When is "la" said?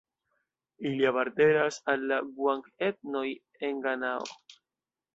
2.13-2.19